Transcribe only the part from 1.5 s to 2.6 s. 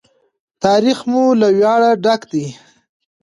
ویاړه ډک دی.